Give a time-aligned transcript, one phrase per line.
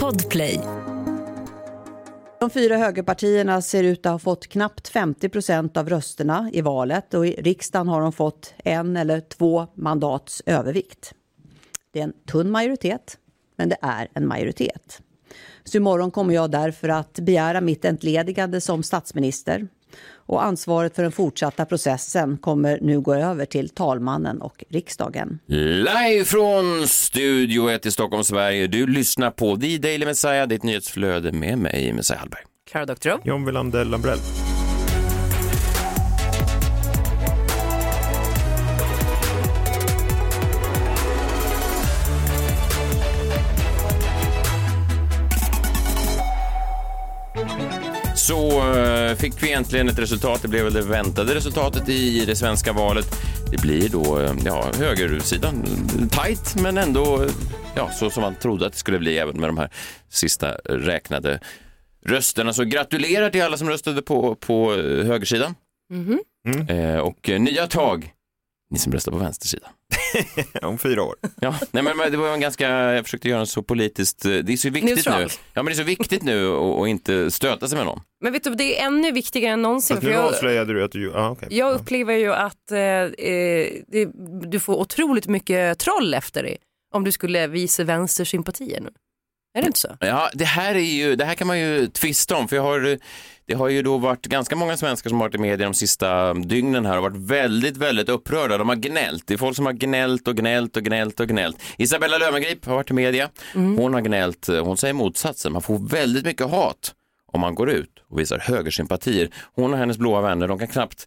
[0.00, 0.60] Podplay.
[2.40, 7.14] De fyra högerpartierna ser ut att ha fått knappt 50 procent av rösterna i valet
[7.14, 11.14] och i riksdagen har de fått en eller två mandats övervikt.
[11.92, 13.18] Det är en tunn majoritet,
[13.56, 15.02] men det är en majoritet.
[15.64, 19.68] Så imorgon kommer jag därför att begära mitt entledigande som statsminister.
[20.26, 25.38] Och ansvaret för den fortsatta processen kommer nu gå över till talmannen och riksdagen.
[25.46, 28.66] Live från Studio 1 i Stockholm, Sverige.
[28.66, 32.42] Du lyssnar på The Daily Messiah, ditt nyhetsflöde med mig, Messiah Hallberg.
[32.70, 33.20] Klara Doktorow.
[33.24, 34.18] John Wilander Lambrell.
[48.26, 50.42] Så eh, fick vi äntligen ett resultat.
[50.42, 53.06] Det blev väl det väntade resultatet i det svenska valet.
[53.50, 55.64] Det blir då eh, ja, högersidan.
[56.10, 57.30] Tajt, men ändå eh,
[57.74, 59.70] ja, så som man trodde att det skulle bli även med de här
[60.08, 61.40] sista räknade
[62.06, 62.52] rösterna.
[62.52, 64.72] Så gratulerar till alla som röstade på, på
[65.04, 65.54] högersidan.
[65.90, 66.68] Mhm.
[66.68, 68.12] Eh, och eh, nya tag,
[68.70, 69.70] ni som röstar på vänstersidan.
[70.62, 71.14] Om fyra år.
[71.40, 74.30] Ja, nej men men det var en ganska, jag försökte göra en så politiskt, eh,
[74.30, 75.20] det är så viktigt Neutral.
[75.20, 75.28] nu.
[75.52, 78.00] Ja men det är så viktigt nu att inte stöta sig med någon.
[78.20, 79.96] Men vet du, det är ännu viktigare än någonsin.
[79.96, 81.14] Fast För nu jag, avslöjade du att du...
[81.14, 81.48] Ah, okay.
[81.50, 84.08] jag upplever ju att eh, eh, det,
[84.42, 86.56] du får otroligt mycket troll efter dig
[86.94, 88.90] om du skulle visa vänstersympatier nu.
[89.54, 89.96] Är det inte så?
[90.00, 92.98] Ja, det här är ju, det här kan man ju tvista om, för jag har,
[93.46, 96.34] det har ju då varit ganska många svenskar som har varit i media de sista
[96.34, 98.58] dygnen här och varit väldigt, väldigt upprörda.
[98.58, 99.26] De har gnällt.
[99.26, 101.62] Det är folk som har gnällt och gnällt och gnällt och gnällt.
[101.78, 103.30] Isabella Löwengrip har varit i media.
[103.54, 105.52] Hon har gnällt, hon säger motsatsen.
[105.52, 106.94] Man får väldigt mycket hat
[107.32, 109.28] om man går ut och visar högersympatier.
[109.54, 111.06] Hon och hennes blåa vänner, de kan knappt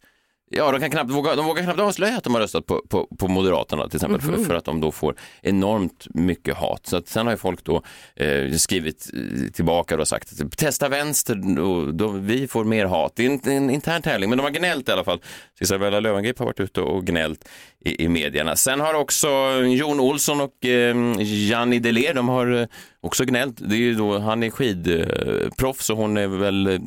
[0.49, 3.07] Ja, de kan knappt våga, de vågar knappt avslöja att de har röstat på, på,
[3.19, 6.87] på Moderaterna till exempel för, för att de då får enormt mycket hat.
[6.87, 7.81] Så att sen har ju folk då
[8.15, 13.13] eh, skrivit eh, tillbaka och sagt att testa vänster och då, vi får mer hat.
[13.15, 15.19] Det är en, en intern tävling, men de har gnällt i alla fall.
[15.57, 17.49] Så Isabella Löwengrip har varit ute och gnällt
[17.79, 18.55] i, i medierna.
[18.55, 19.27] Sen har också
[19.65, 22.67] Jon Olsson och eh, Janni Deler, de har eh,
[23.01, 23.57] också gnällt.
[23.69, 26.79] Det är ju då, han är skidproffs och hon är väl eh,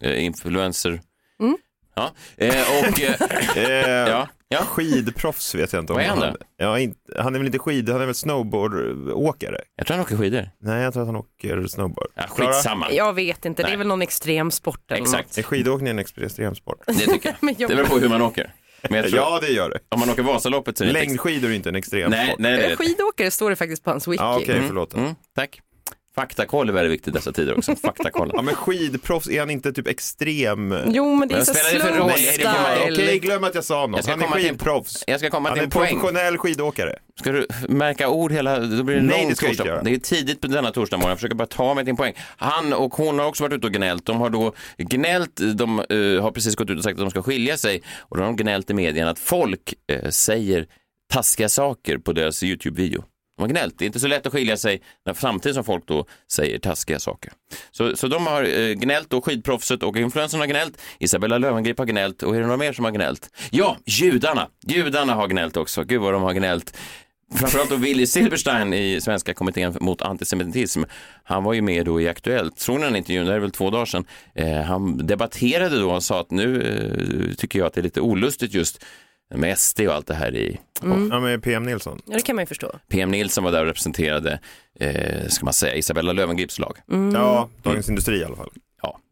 [0.00, 1.00] eh, influencer.
[1.98, 2.48] Ja, eh,
[2.78, 3.14] och eh,
[3.56, 4.58] Eh, ja, ja.
[4.64, 7.58] Skidproffs vet jag inte om Vad är han han ja, inte, Han är väl inte
[7.58, 9.60] skid, han är väl snowboardåkare?
[9.76, 10.50] jag tror han åker skidor.
[10.60, 12.08] Nej, jag tror att han åker snowboard.
[12.14, 12.52] Ja, Klara?
[12.52, 12.92] skitsamma.
[12.92, 13.76] Jag vet inte, det är Nej.
[13.76, 15.38] väl någon extremsport eller Exakt.
[15.38, 16.82] Är skidåkning en extremsport?
[16.86, 17.54] Det tycker jag.
[17.58, 18.52] Jag- Det beror på hur man åker.
[18.88, 19.78] Tror, Ja, det gör det.
[19.88, 22.10] om man åker Vasaloppet så är det Längdskidor är inte en extremsport.
[22.10, 22.60] Nej, nej, något.
[22.62, 22.72] nej.
[22.72, 24.22] Eh, Skidåkare står det faktiskt på hans wiki.
[24.22, 24.94] Ja, okej, förlåt.
[24.94, 25.60] Mm, tack.
[26.18, 27.76] Faktakoll är väldigt viktigt i dessa tider också.
[27.76, 28.30] Faktakoll.
[28.34, 30.74] Ja, men skidproffs, är han inte typ extrem?
[30.86, 32.10] Jo, men det är Vad så spelar det för roll?
[32.10, 32.92] slow Nej, det kan man- style.
[32.94, 34.02] Okej, glöm att jag sa Jag något.
[34.02, 35.04] ska Han är komma till en- skidproffs.
[35.06, 35.88] Jag ska komma Han till är en poäng.
[36.00, 36.96] professionell skidåkare.
[37.20, 39.72] Ska du märka ord hela, då blir det Nej, lång det ska jag inte torsdag.
[39.74, 39.82] göra.
[39.82, 41.08] Det är tidigt på denna torsdag morgon.
[41.10, 42.14] Jag försöker bara ta mig till en poäng.
[42.36, 44.06] Han och hon har också varit ute och gnällt.
[44.06, 47.22] De har då gnällt, de eh, har precis gått ut och sagt att de ska
[47.22, 47.82] skilja sig.
[47.98, 50.66] Och då har de gnällt i medierna att folk eh, säger
[51.12, 53.04] taskiga saker på deras YouTube-video.
[53.38, 53.78] De har gnällt.
[53.78, 56.98] Det är inte så lätt att skilja sig när, samtidigt som folk då säger taskiga
[56.98, 57.32] saker.
[57.70, 60.80] Så, så de har eh, gnällt och skidproffset och influensen har gnällt.
[60.98, 63.30] Isabella Löwengrip har gnällt och är det några mer som har gnällt?
[63.50, 64.48] Ja, judarna.
[64.66, 65.84] Judarna har gnällt också.
[65.84, 66.78] Gud vad de har gnällt.
[67.34, 70.82] Framförallt då Willy Silberstein i Svenska kommittén mot antisemitism.
[71.24, 72.58] Han var ju med då i Aktuellt.
[72.58, 73.26] Såg ni den intervjun?
[73.26, 74.04] Det är väl två dagar sedan.
[74.34, 78.00] Eh, han debatterade då och sa att nu eh, tycker jag att det är lite
[78.00, 78.84] olustigt just
[79.34, 80.58] med SD och allt det här i.
[80.82, 82.00] Ja, med PM Nilsson.
[82.06, 82.72] Ja, det kan man ju förstå.
[82.88, 84.40] PM Nilsson var där och representerade,
[84.80, 86.78] eh, ska man säga, Isabella Löwengrips lag.
[87.14, 88.50] Ja, Dagens Industri i alla fall.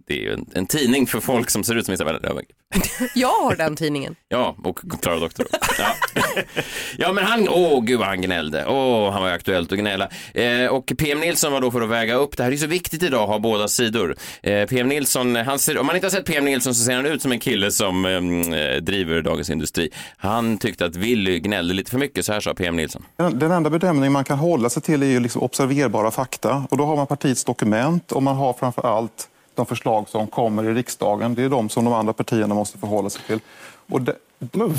[0.08, 2.56] Det är ju en, en tidning för folk som ser ut som Isabella Löwengrip.
[3.14, 4.16] Jag har den tidningen.
[4.28, 5.46] Ja, och Klara Doktor.
[5.78, 5.94] Ja.
[6.98, 8.66] ja, men han, åh gud vad han gnällde.
[8.66, 10.08] Åh, han var ju aktuellt att gnälla.
[10.34, 12.66] Eh, och PM Nilsson var då för att väga upp, det här är ju så
[12.66, 14.16] viktigt idag att ha båda sidor.
[14.42, 17.06] Eh, PM Nilsson, han ser, om man inte har sett PM Nilsson så ser han
[17.06, 19.90] ut som en kille som eh, driver Dagens Industri.
[20.16, 23.04] Han tyckte att Willy gnällde lite för mycket, så här sa PM Nilsson.
[23.16, 26.66] Den den enda bedömning man kan hålla sig till är ju liksom observerbara fakta.
[26.70, 30.64] Och då har man partiets dokument och man har framför allt de förslag som kommer
[30.64, 31.34] i riksdagen.
[31.34, 33.40] Det är de som de andra partierna måste förhålla sig till.
[33.88, 34.16] Och det,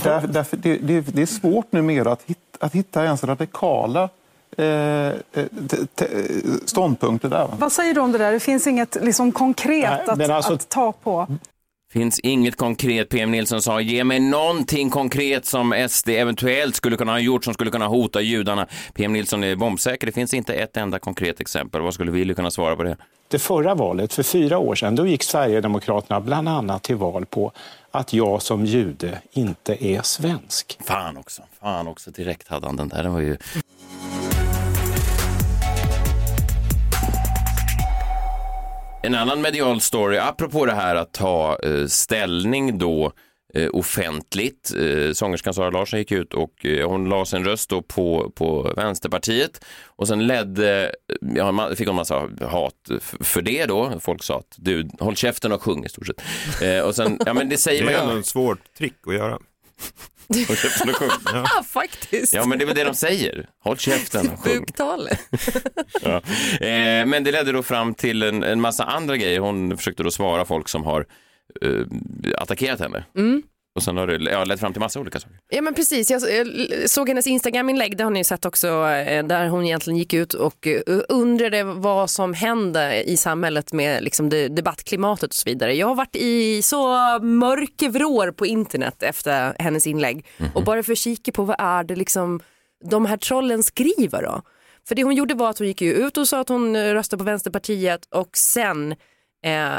[0.03, 4.09] där, därför, det, det, det är svårt numera att hitta, att hitta ens radikala
[4.57, 5.13] eh, eh,
[6.65, 7.47] ståndpunkter där.
[7.47, 7.53] va?
[7.59, 8.31] Vad säger du om det där?
[8.31, 11.27] Det finns inget liksom, konkret Nej, att, men alltså- att ta på.
[11.97, 13.81] Finns inget konkret, PM Nilsson sa.
[13.81, 18.21] Ge mig någonting konkret som SD eventuellt skulle kunna ha gjort som skulle kunna hota
[18.21, 18.67] judarna.
[18.93, 20.07] PM Nilsson är bombsäker.
[20.07, 21.81] Det finns inte ett enda konkret exempel.
[21.81, 22.97] Vad skulle Willy kunna svara på det?
[23.27, 27.51] Det förra valet, för fyra år sedan, då gick Sverigedemokraterna bland annat till val på
[27.91, 30.77] att jag som jude inte är svensk.
[30.85, 31.41] Fan också.
[31.59, 32.11] Fan också.
[32.11, 33.03] Direkt hade han den där.
[33.03, 33.37] Den var ju...
[39.07, 43.11] En annan medial story, apropå det här att ta eh, ställning då
[43.53, 44.73] eh, offentligt.
[44.75, 49.65] Eh, sångerskan Sara Larsson gick ut och hon la sin röst då på, på Vänsterpartiet
[49.85, 50.95] och sen ledde,
[51.35, 52.73] ja, man fick hon massa hat
[53.19, 53.99] för det då.
[53.99, 56.83] Folk sa att du, håll käften och sjung i stort sett.
[56.85, 58.03] Och sen, ja men det säger Det man är ju.
[58.03, 59.39] ändå en svårt trick att göra.
[60.29, 60.57] Och
[60.95, 61.09] sjung.
[61.33, 62.33] Ah, faktiskt.
[62.33, 63.49] Ja men det är väl det de säger.
[63.63, 64.59] Håll käften och sjung.
[64.59, 65.19] Buktalet.
[66.01, 66.21] Ja.
[66.67, 69.39] Eh, men det ledde då fram till en, en massa andra grejer.
[69.39, 71.05] Hon försökte då svara folk som har
[71.61, 71.71] eh,
[72.37, 73.03] attackerat henne.
[73.77, 75.37] Och sen har det ja, lett fram till massa olika saker.
[75.49, 76.47] Ja men precis, jag jag
[76.89, 80.67] såg hennes Instagram-inlägg, det har ni sett också, eh, där hon egentligen gick ut och
[80.67, 85.73] eh, undrade vad som hände i samhället med liksom debattklimatet och så vidare.
[85.73, 86.87] Jag har varit i så
[87.19, 91.95] mörkervrår på internet efter hennes inlägg och bara för att kika på vad är det
[91.95, 92.39] liksom
[92.89, 94.41] de här trollen skriver då.
[94.87, 97.17] För det hon gjorde var att hon gick ut och sa att hon eh, röstar
[97.17, 98.95] på Vänsterpartiet och sen
[99.45, 99.77] eh,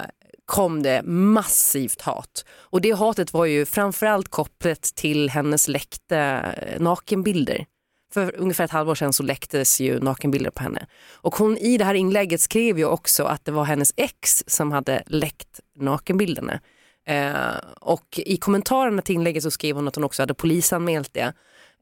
[0.49, 2.45] kom det massivt hat.
[2.51, 7.67] Och det hatet var ju framförallt kopplat till hennes läckta eh, nakenbilder.
[8.15, 10.87] För ungefär ett halvår sedan så läcktes ju nakenbilder på henne.
[11.13, 14.73] Och hon i det här inlägget skrev ju också att det var hennes ex som
[14.73, 16.61] hade läckt nakenbilderna.
[17.07, 21.33] Eh, och i kommentarerna till inlägget så skrev hon att hon också hade polisanmält det.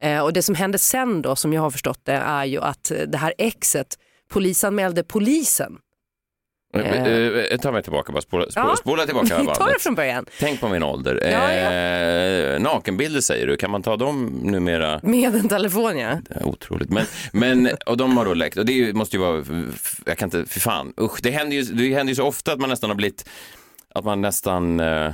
[0.01, 2.91] Eh, och det som hände sen då, som jag har förstått det, är ju att
[3.07, 3.97] det här exet
[4.29, 5.77] polisanmälde polisen.
[6.73, 7.07] Eh.
[7.07, 8.75] Eh, ta mig tillbaka bara, spola, spola, Ja.
[8.75, 10.25] spola tillbaka Ta det från början.
[10.39, 11.19] Tänk på min ålder.
[11.31, 14.99] Ja, Eh, nakenbilder säger du, kan man ta dem numera?
[15.03, 16.17] Med en telefon ja.
[16.29, 16.89] Det är Otroligt.
[16.89, 19.43] Men, men, och de har då läckt och det måste ju vara,
[20.05, 22.59] jag kan inte, för fan, usch, det händer ju, det händer ju så ofta att
[22.59, 23.29] man nästan har blivit,
[23.95, 25.11] att man nästan, eh,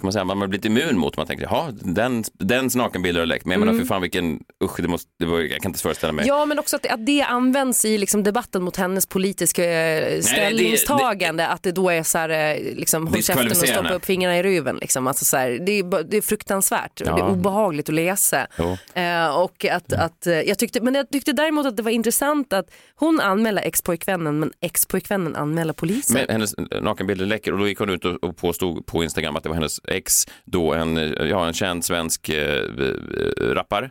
[0.00, 3.26] ska man säga, man har blivit immun mot, man tänker, jaha, den, dens nakenbilder har
[3.26, 5.82] läckt, men jag menar för fan vilken, usch, det måste, det var, jag kan inte
[5.82, 6.22] föreställa mig.
[6.22, 6.36] Mm.
[6.36, 10.20] Ja men också att det, att det används i liksom debatten mot hennes politiska eh,
[10.20, 11.46] ställningstagande.
[11.46, 14.42] att det då är så här, eh, liksom, håll käften och stoppa upp fingrarna i
[14.42, 14.76] ruven.
[14.76, 15.06] Liksom.
[15.06, 17.14] Alltså, så här, det, är, det är fruktansvärt, Ja.
[17.14, 18.46] det är obehagligt att läsa.
[18.94, 22.52] Eh, och att, att, eh, jag tyckte, men jag tyckte däremot att det var intressant
[22.52, 26.14] att hon anmäler expojkvännen men expojkvännen anmäler polisen.
[26.14, 29.42] Men hennes nakenbilder läcker och då gick hon ut och och påstod på Instagram att
[29.42, 30.96] det var hennes ex, då en,
[31.28, 33.90] ja, en känd svensk eh, eh, rappare.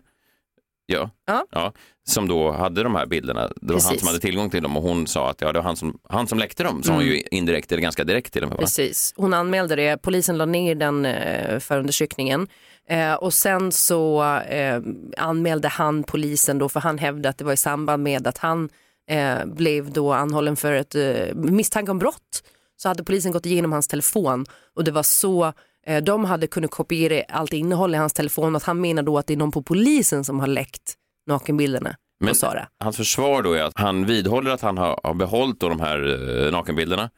[0.86, 1.10] Ja.
[1.52, 1.74] Ja.
[2.08, 3.42] som då hade de här bilderna.
[3.42, 4.00] Det var han Precis.
[4.00, 6.28] som hade tillgång till dem och hon sa att ja, det var han som, han
[6.28, 8.56] som läckte dem, sa hon ju indirekt eller ganska direkt till och med.
[8.58, 8.62] Va?
[8.62, 12.48] Precis, hon anmälde det, polisen la ner den eh, förundersökningen
[12.90, 14.82] eh, och sen så eh,
[15.18, 18.70] anmälde han polisen då för han hävdade att det var i samband med att han
[19.10, 22.44] eh, blev då anhållen för ett eh, misstanke om brott
[22.78, 25.54] så hade polisen gått igenom hans telefon och det var så
[25.98, 29.28] de hade kunnat kopiera allt innehåll i hans telefon och att han menar då att
[29.28, 30.94] det är någon på polisen som har läckt
[31.28, 32.68] nakenbilderna Men Sara.
[32.84, 36.52] hans försvar då är att han vidhåller att han har, har behållit de här eh,
[36.52, 37.10] nakenbilderna.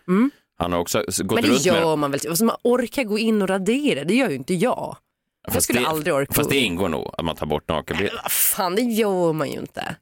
[0.60, 1.36] Han har också gått Mm.
[1.36, 4.14] Men det runt med gör man väl, alltså man orkar gå in och radera, det
[4.16, 4.96] gör ju inte jag.
[5.44, 6.34] Jag Fast skulle det, aldrig orka.
[6.34, 8.20] Fast det ingår nog att man tar bort nakenbilder.
[8.24, 9.96] Vad fan, det gör man ju inte.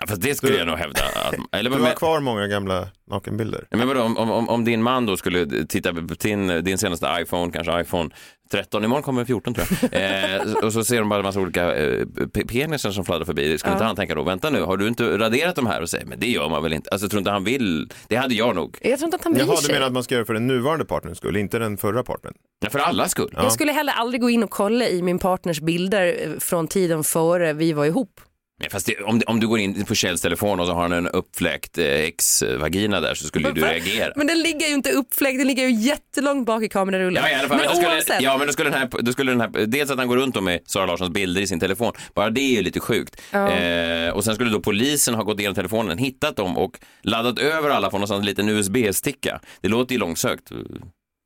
[0.00, 1.00] Ja, fast det skulle Du- jag nog hävda.
[1.04, 3.66] Att, eller, Du har men, kvar många gamla nakenbilder.
[3.70, 7.52] men vadå, om, om, om din man då skulle titta på din, din senaste iPhone,
[7.52, 8.10] kanske iPhone
[8.50, 11.76] 13, imorgon kommer 14 tror jag, eh, och så ser de bara en massa olika
[11.76, 13.58] eh, pe- penisar som fladdrar förbi.
[13.58, 15.82] Skulle inte han tänka då, vänta nu, har du inte raderat de här?
[15.82, 16.90] Och säger, men det gör man väl inte.
[16.90, 18.78] Alltså jag tror inte han vill, det hade jag nog.
[18.82, 19.74] Jag tror inte att han bryr Jaha, du sig.
[19.74, 22.34] menar att man ska göra för den nuvarande partnerns skull, inte den förra partnern?
[22.60, 23.30] Ja, för alla skull.
[23.36, 27.04] Jag skulle heller aldrig gå in och kolla i min partners bilder eh, från tiden
[27.04, 28.20] före vi var ihop.
[28.60, 30.92] Men fast det, om, om du går in på Kjells telefon och så har han
[30.92, 34.12] en uppfläkt eh, ex-vagina där så skulle ju du reagera.
[34.16, 37.22] Men den ligger ju inte uppfläkt, den ligger ju jättelångt bak i kamerarullen.
[37.22, 38.22] Ja, i alla fall, men men skulle, oavsett.
[38.22, 40.34] ja, men då skulle, den här, då skulle den här, dels att han går runt
[40.34, 43.20] då med Sara Larssons bilder i sin telefon, bara det är ju lite sjukt.
[43.32, 47.70] Eh, och sen skulle då polisen ha gått igenom telefonen, hittat dem och laddat över
[47.70, 49.40] alla på någon sån liten USB-sticka.
[49.60, 50.50] Det låter ju långsökt.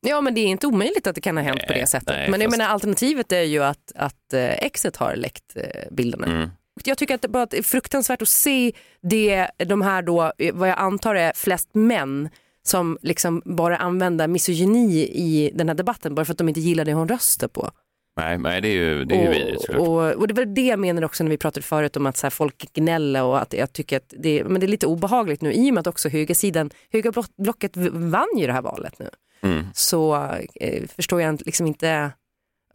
[0.07, 2.09] Ja men det är inte omöjligt att det kan ha hänt på Nej, det sättet.
[2.09, 5.63] nej, men jag fast- menar alternativet är ju att, att eh, exet har läckt eh,
[5.91, 6.27] bilderna.
[6.27, 6.51] Mm.
[6.85, 10.69] Jag tycker att det bara är fruktansvärt att se det, de här då, eh, vad
[10.69, 12.29] jag antar är flest män
[12.63, 16.85] som liksom bara använder misogyni i den här debatten bara för att de inte gillar
[16.85, 17.71] det hon röstar på.
[18.17, 20.67] Nej, nej, det är ju, det är ju vidrigt och, och, och det var det
[20.67, 23.53] jag menade också när vi pratade förut om att så här, folk gnäller och att
[23.53, 26.09] jag tycker att det, men det är lite obehagligt nu i och med att också
[26.09, 29.11] högersidan, högerblocket vann ju det här valet nu.
[29.43, 29.67] Mm.
[29.75, 30.15] Så
[30.55, 32.11] eh, förstår jag liksom inte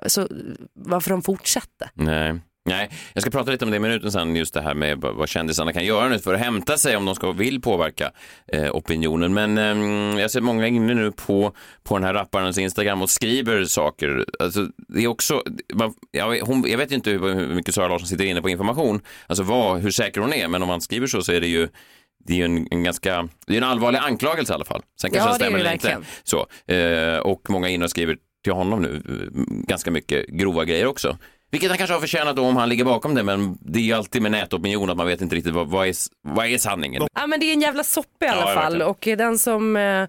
[0.06, 0.28] så,
[0.74, 1.90] varför de fortsätter.
[1.94, 2.40] Nej.
[2.68, 5.30] Nej, jag ska prata lite om det i minuten sen, just det här med vad
[5.30, 8.12] kändisarna kan göra nu för att hämta sig om de ska vill påverka
[8.48, 9.34] eh, opinionen.
[9.34, 13.66] Men eh, jag ser många inne nu på, på den här rapparens Instagram och skriver
[13.66, 14.26] saker.
[14.40, 15.44] Alltså, det är också,
[15.74, 19.02] man, jag, hon, jag vet inte hur, hur mycket Sara Larsson sitter inne på information,
[19.28, 21.68] alltså vad, hur säker hon är, men om man skriver så så är det ju
[22.26, 24.82] det är ju en, en ganska, det är en allvarlig anklagelse i alla fall.
[25.02, 25.98] Sen kanske Ja, det stämmer det inte.
[26.24, 30.86] Så, eh, och många inne och skriver till honom nu eh, ganska mycket grova grejer
[30.86, 31.18] också.
[31.52, 33.94] Vilket han kanske har förtjänat då om han ligger bakom det, men det är ju
[33.94, 37.08] alltid med nätopinion att man vet inte riktigt vad, vad, är, vad är sanningen.
[37.14, 40.08] Ja men det är en jävla soppa i alla Ja, fall och den som, eh,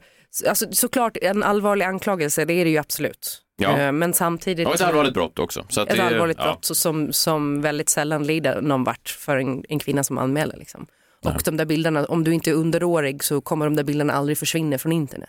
[0.48, 3.42] alltså, såklart en allvarlig anklagelse det är det ju absolut.
[3.56, 3.78] Ja.
[3.78, 5.64] Eh, Men samtidigt var ett allvarligt brott också.
[5.68, 6.44] Så ett det, allvarligt ja.
[6.44, 10.56] brott som, som väldigt sällan lider någon vart för en, en kvinna som anmäler.
[10.56, 10.86] Liksom.
[11.24, 14.38] Och de där bilderna, om du inte är underårig så kommer de där bilderna aldrig
[14.38, 15.28] försvinna från internet.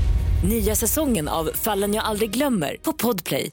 [0.43, 3.51] Nya säsongen av Fallen jag aldrig glömmer på Podplay.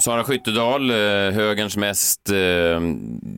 [0.00, 0.96] Sara Skyttedal, eh,
[1.34, 2.36] högerns mest, eh,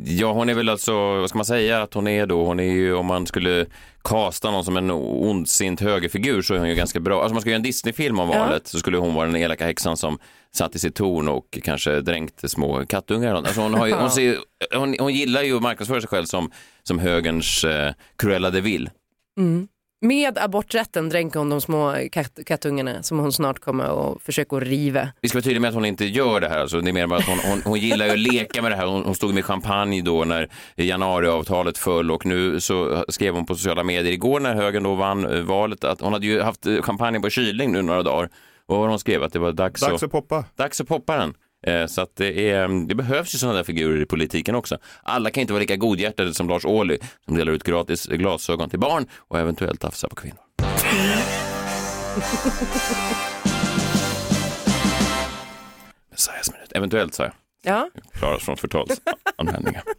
[0.04, 2.44] ja hon är väl alltså, vad ska man säga att hon är då?
[2.44, 3.66] Hon är ju, om man skulle
[4.04, 7.20] kasta någon som en ondsint högerfigur så är hon ju ganska bra.
[7.22, 8.38] Alltså man ska göra en Disney-film om Ja.
[8.38, 10.18] valet så skulle hon vara den elaka häxan som
[10.54, 13.34] satt i sitt torn och kanske dränkte små kattungar.
[13.34, 14.36] Alltså hon, har ju, hon, ser,
[14.74, 16.50] hon, hon gillar ju att marknadsföra sig själv som,
[16.82, 18.90] som högerns eh, Cruella de Vil.
[20.02, 24.62] Med aborträtten dränker hon de små katt, kattungarna som hon snart kommer att försöka att
[24.62, 25.08] riva.
[25.20, 26.58] Vi ska vara tydliga med att hon inte gör det här.
[26.58, 28.76] Alltså, det är mer bara att hon, hon, hon gillar ju att leka med det
[28.76, 28.86] här.
[28.86, 33.54] Hon, hon stod med champagne då när januariavtalet föll och nu så skrev hon på
[33.54, 37.20] sociala medier igår när högern då vann eh, valet att hon hade ju haft champagne
[37.20, 38.28] på kylning nu några dagar.
[38.70, 40.44] Och vad var hon skrev att det var dags, Dags att poppa.
[40.56, 41.34] dags att poppa den.
[41.66, 44.78] Eh, Så att det, är, det behövs ju sådana där figurer i politiken också.
[45.02, 48.78] Alla kan inte vara lika godhjärtade som Lars Ohly som delar ut gratis glasögon till
[48.78, 50.40] barn och eventuellt tafsar på kvinnor.
[56.10, 56.72] Messiahs minut.
[56.74, 57.32] Eventuellt sa jag.
[57.62, 57.90] Ja.
[58.12, 59.82] Klaras från förtalsanvändningar.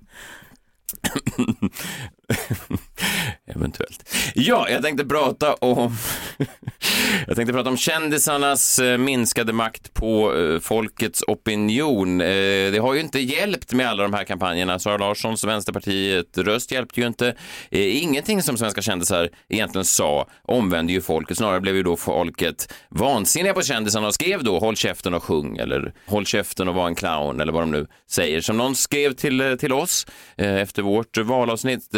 [3.56, 4.16] Eventuellt.
[4.36, 5.98] Ja, jag tänkte prata om
[7.28, 12.22] Jag tänkte prata om kändisarnas eh, minskade makt på eh, folkets opinion.
[12.22, 12.28] Eh,
[12.72, 14.80] det har ju inte hjälpt med alla de här kampanjerna.
[14.80, 17.36] Sara Larssons Vänsterpartiet röst hjälpte ju inte.
[17.70, 21.38] Ingenting som svenska kändisar egentligen sa omvände ju folket.
[21.38, 25.58] Snarare blev ju då folket vansinniga på kändisarna och skrev då håll käften och sjung
[25.58, 28.42] eller håll käften och var en clown eller vad de nu säger.
[28.42, 31.96] Som någon skrev till, till oss efter vårt valavsnitt.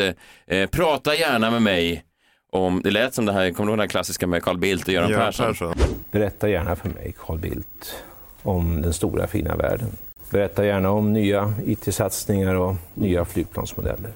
[0.71, 2.05] Prata gärna med mig
[2.51, 4.87] om, det lät som det här, kommer du ihåg den här klassiska med Carl Bildt
[4.87, 5.47] och Göran Göran Persson?
[5.47, 5.73] Persson.
[6.11, 8.03] Berätta gärna för mig, Carl Bildt,
[8.41, 9.89] om den stora fina världen.
[10.29, 14.11] Berätta gärna om nya IT-satsningar och nya flygplansmodeller.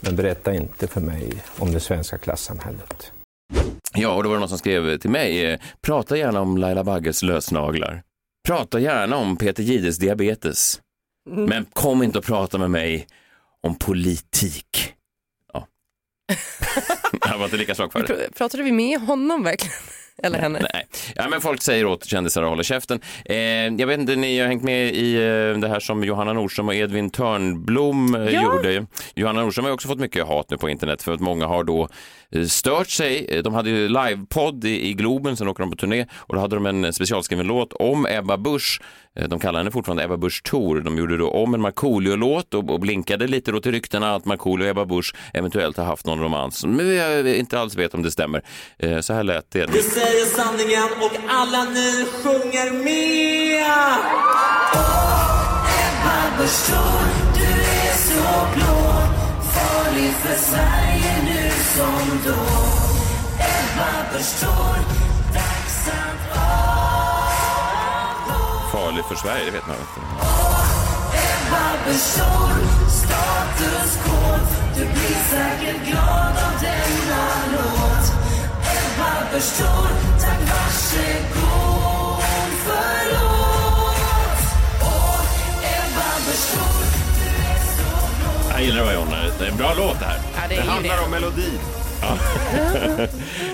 [0.00, 3.12] Men berätta inte för mig om det svenska klassamhället.
[3.94, 6.84] Ja, och då var det någon som skrev till mig, eh, prata gärna om Laila
[6.84, 8.02] Bagges lösnaglar.
[8.48, 10.80] Prata gärna om Peter Gides diabetes.
[11.30, 13.06] Men kom inte och prata med mig
[13.62, 14.94] om politik.
[17.30, 18.06] Jag var inte lika svag för det.
[18.14, 19.74] Pr- Pratade vi med honom verkligen?
[20.22, 20.66] Eller henne?
[20.74, 20.86] Nej.
[21.14, 23.00] Ja, men folk säger åt kändisar att hålla käften.
[23.24, 25.20] Eh, jag vet inte, ni har hängt med i eh,
[25.60, 28.42] det här som Johanna Nordström och Edvin Törnblom eh, Ja.
[28.42, 28.86] gjorde.
[29.14, 31.88] Johanna Nordström har också fått mycket hat nu på internet för att många har då
[32.48, 33.26] stört sig.
[33.28, 36.40] Eh, De hade ju livepodd i, i Globen, sen åker de på turné och då
[36.40, 38.80] hade de en specialskriven låt om Ebba Busch.
[39.18, 40.80] Eh, De kallar henne fortfarande Ebba Busch Thor.
[40.80, 44.64] De gjorde då om en Markoolio-låt och, och blinkade lite då till ryktena att Markoolio
[44.64, 46.64] och Ebba Busch eventuellt har haft någon romans.
[46.64, 48.42] Men jag inte alls vet om det stämmer.
[48.78, 49.70] Eh, Så här lät det.
[49.72, 53.64] Vi säger sanningen och alla ni sjunger med!
[55.88, 57.04] Ebba Busch Thor,
[57.34, 58.67] du är så blå
[59.98, 62.40] För Sverige nu som då.
[63.38, 64.42] Ebba Busch
[65.32, 66.38] dags att
[68.72, 70.00] Farlig för Sverige, det vet man inte.
[71.16, 72.20] Ebba Busch
[72.90, 74.38] status quo.
[74.74, 78.12] Du blir säkert glad av denna låt.
[78.62, 79.58] Ebba Busch
[80.20, 82.22] tack varsågod
[82.66, 84.42] förlåt.
[84.82, 85.20] Åh,
[85.62, 86.87] Ebba Busch
[88.58, 89.16] Jag gillar det var Jonna.
[89.38, 90.18] Det är en bra låt det här.
[90.34, 91.04] Ja, det Det ju handlar det.
[91.04, 91.58] om melodin.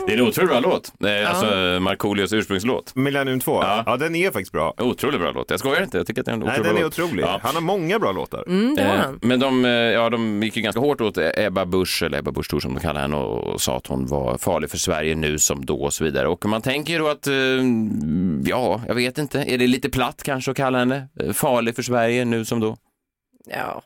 [0.06, 0.92] Det är en otroligt bra låt.
[1.04, 1.46] Eh, Alltså
[1.80, 2.94] Markoolios ursprungslåt.
[2.94, 3.96] Millennium 2, ja.
[3.96, 4.75] den är faktiskt bra.
[4.78, 5.50] Otroligt bra låt.
[5.50, 6.99] Jag skojar inte, jag tycker att det är en Nej, otroligt den bra är låt.
[6.99, 7.23] otrolig.
[7.25, 7.40] Ja.
[7.42, 8.44] Han har många bra låtar.
[8.46, 9.18] Mm, det har Eh, han.
[9.23, 12.50] Men de, eh, ja, de gick ju ganska hårt åt Ebba Busch, eller Ebba Busch
[12.50, 15.38] Thor som de kallar henne, och, och sa att hon var farlig för Sverige nu
[15.38, 16.28] som då och så vidare.
[16.28, 17.34] Och man tänker ju då att, eh,
[18.44, 21.82] ja, jag vet inte, är det lite platt kanske att kalla henne eh, farlig för
[21.82, 22.76] Sverige nu som då?
[23.50, 23.82] Ja.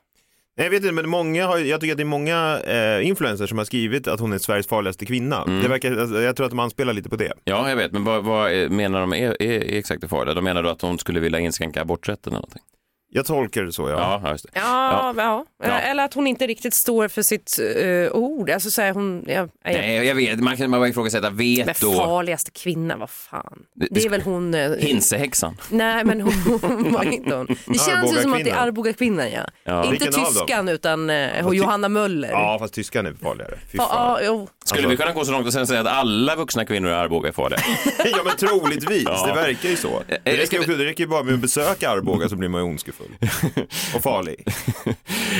[0.60, 3.58] Jag vet inte, men många har, jag tycker att det är många eh, influencers som
[3.58, 5.42] har skrivit att hon är Sveriges farligaste kvinna.
[5.42, 5.62] Mm.
[5.62, 7.32] Det verkar, alltså, jag tror att de anspelar lite på det.
[7.44, 10.34] Ja, jag vet, men vad, vad menar de är, är, är exakt det farliga?
[10.34, 12.62] De menar då att hon skulle vilja inskränka aborträtten eller någonting?
[13.10, 14.20] Jag tolkar det så, ja.
[14.22, 14.50] Ja, just det.
[14.54, 15.44] Ja, ja.
[15.62, 15.78] Ja.
[15.78, 18.50] Eller att hon inte riktigt står för sitt eh, ord.
[18.50, 21.80] Alltså så här, hon, ja, jag, Nej, jag vet, man kan bara ifrågasätta men vet
[21.80, 21.92] då.
[21.92, 23.58] farligaste kvinna, vad fan.
[23.90, 24.54] Det är väl hon...
[24.54, 25.56] eh, Hinsehäxan.
[25.70, 27.46] Nej, men hon, hon var inte hon.
[27.46, 29.40] Det känns ju som att det är Arboga-kvinnan, ja.
[29.64, 29.78] Ja.
[29.84, 32.28] Inte Vilken tyskan, utan ty- Johanna Möller.
[32.30, 33.54] Ja, fast tyskan är farligare.
[33.72, 33.88] Fy fan.
[33.92, 34.48] ja, jo.
[34.64, 36.94] Skulle Alltså- vi kunna gå så långt och sen säga att alla vuxna kvinnor i
[36.94, 37.60] Arboga är farliga?
[38.04, 39.02] ja, men troligtvis.
[39.06, 39.26] Ja.
[39.26, 40.02] Det verkar ju så.
[40.24, 42.97] Det räcker, det räcker ju bara med att besöka Arboga så blir man ju ondskefull.
[43.94, 44.44] Och farlig.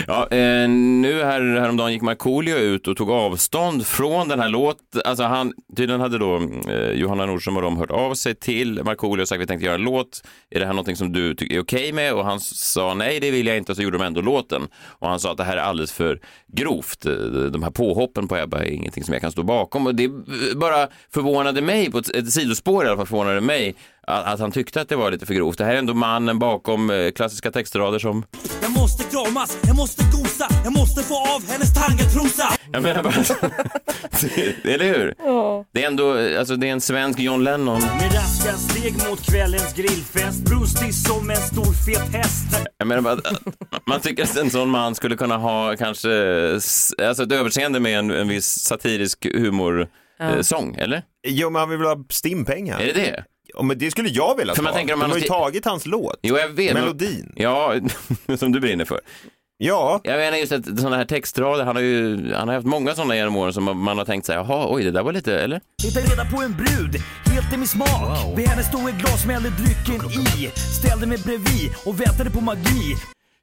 [0.07, 5.03] Ja, eh, nu här, häromdagen gick Markoolio ut och tog avstånd från den här låten.
[5.05, 6.37] Alltså han, tydligen hade då
[6.69, 9.75] eh, Johanna Nordström och de hört av sig till Markoolio och sagt vi tänkte göra
[9.75, 10.23] en låt.
[10.51, 12.15] Är det här någonting som du tycker är okej med?
[12.15, 13.73] Och han sa nej, det vill jag inte.
[13.73, 14.69] Och så gjorde de ändå låten.
[14.75, 17.07] Och han sa att det här är alldeles för grovt.
[17.07, 17.13] Eh,
[17.53, 19.87] De här påhoppen på Ebba är ingenting som jag kan stå bakom.
[19.87, 20.11] Och det eh,
[20.57, 23.75] bara förvånade mig, på ett, ett sidospår i alla fall förvånade mig,
[24.09, 25.59] att, att han tyckte att det var lite för grovt.
[25.59, 28.25] Det här är ändå mannen bakom eh, klassiska textrader som
[28.63, 32.49] Jag måste kramas, jag måste gosa, jag måste få av hennes tangatrosa.
[32.73, 33.15] Jag menar bara,
[34.65, 35.15] eller hur?
[35.73, 37.81] Det är ändå, alltså det är en svensk John Lennon.
[37.81, 42.67] Med raska steg mot kvällens grillfest, brustig som en stor fet häst.
[42.79, 46.11] Jag menar bara, att man tycker att en sån man skulle kunna ha kanske,
[46.57, 49.89] s- alltså ett överseende med en, en viss satirisk humorsång,
[50.21, 50.25] Ja.
[50.37, 51.03] eh, sång, eller?
[51.29, 52.81] Jo, men han vill väl ha stimpengar.
[52.81, 53.25] Är det det?
[53.55, 54.79] Ja, men det skulle jag vilja För man ta.
[54.79, 56.19] tänker om De man har ju skri- tagit hans låt.
[56.23, 56.75] Jo, jag vet.
[56.75, 57.33] men- Melodin.
[57.37, 57.75] Ja,
[58.39, 59.01] som du brinner för.
[59.59, 60.01] Ja.
[60.05, 63.17] Jag menar just att sådana här textrader, han har ju, han har haft många sådana
[63.17, 65.61] genom åren som man har tänkt sig, jaha, oj, det där var lite, eller?
[65.83, 67.89] Hittade reda på en brud, helt i min smak.
[68.37, 70.51] Vid henne stod ett glas, smällde drycken i.
[70.81, 72.97] Ställde mig bredvid och väntade på magi.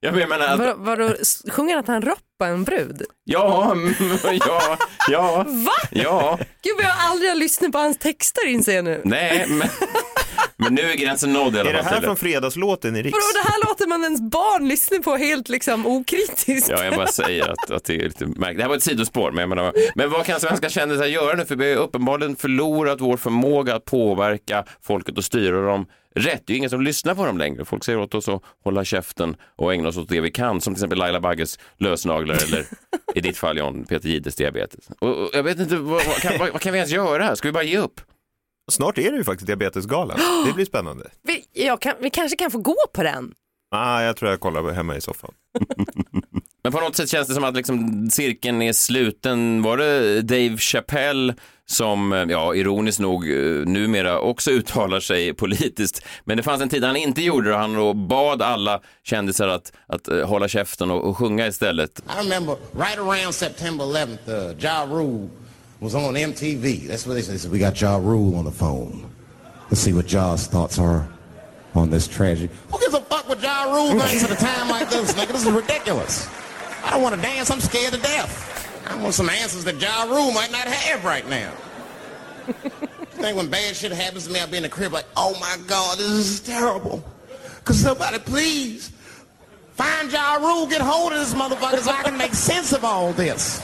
[0.05, 3.01] Jag menar att, Vadå, vadå, s- sjunger att han roppar en brud?
[3.23, 4.77] ja, mm, ja,
[5.09, 5.71] ja, Va?
[5.91, 9.01] ja, Gud, jag har aldrig lyssnat på hans texter inser jag nu.
[9.03, 9.67] nej, men,
[10.57, 11.93] men nu är gränsen nådd i alla Är det fall.
[11.93, 13.13] här från fredagslåten i Riks?
[13.13, 16.69] Vadå, det här låter man ens barn lyssna på helt liksom okritiskt.
[16.69, 18.57] Ja, jag bara säger att, att det är lite märkligt.
[18.57, 21.45] Det här var ett sidospår, men jag menar, men vad kan svenska kändisar göra nu?
[21.45, 26.41] För vi har ju uppenbarligen förlorat vår förmåga att påverka folket och styra dem rätt.
[26.45, 27.65] Det är ju ingen som lyssnar på dem längre.
[27.65, 30.73] Folk säger åt oss att hålla käften och ägna oss åt det vi kan, som
[30.73, 32.65] till exempel Laila Bagges lösnaglar eller
[33.15, 34.89] i ditt fall John, Peter Jihdes diabetes.
[34.99, 37.35] Och, och jag vet inte, vad, vad, kan, vad, vad kan vi ens göra?
[37.35, 38.01] Ska vi bara ge upp?
[38.71, 40.19] Snart är det ju faktiskt diabetesgalan.
[40.45, 41.09] Det blir spännande.
[41.23, 43.33] Vi, jag kan, vi kanske kan få gå på den.
[43.71, 45.31] Ah, jag tror jag kollar hemma i soffan.
[46.63, 49.61] Men på något sätt känns det som att liksom cirkeln är sluten.
[49.61, 51.33] Var det Dave Chappelle
[51.65, 56.05] som, eh, ja, ironiskt nog eh, numera också uttalar sig politiskt.
[56.23, 59.47] Men det fanns en tid han inte gjorde det och han då bad alla kändisar
[59.47, 61.99] att, att eh, hålla käften och, och sjunga istället.
[61.99, 65.29] I remember right around September 11th, uh, Ja Rule
[65.85, 66.87] was on MTV.
[66.87, 67.35] That's what they said.
[67.35, 69.09] They said, we got Ja Rule on the phone.
[69.69, 71.07] Let's see what Ja's thoughts are
[71.75, 72.51] on this tragedy.
[72.71, 74.01] Who gives a fuck what Ja Rule mm.
[74.01, 75.27] thinks at a time like this, nigga?
[75.27, 76.27] This is ridiculous.
[76.83, 77.51] I don't want to dance.
[77.51, 78.51] I'm scared to death.
[78.87, 81.53] I want some answers that Ja Rule might not have right now.
[82.47, 82.51] I
[83.21, 85.57] think when bad shit happens to me, I'll be in the crib like, oh my
[85.67, 87.03] God, this is terrible.
[87.63, 88.91] Could somebody please
[89.73, 93.13] find Ja Rule, get hold of this motherfucker so I can make sense of all
[93.13, 93.63] this.